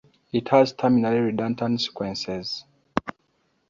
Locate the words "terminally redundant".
0.73-1.79